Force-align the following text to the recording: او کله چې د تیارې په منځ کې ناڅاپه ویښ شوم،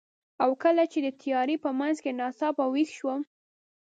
او 0.43 0.49
کله 0.63 0.83
چې 0.91 0.99
د 1.05 1.07
تیارې 1.21 1.55
په 1.63 1.69
منځ 1.79 1.95
کې 2.03 2.11
ناڅاپه 2.19 2.65
ویښ 2.73 2.89
شوم، 2.97 3.21